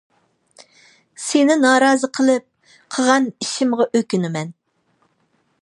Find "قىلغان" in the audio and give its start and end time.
2.97-3.31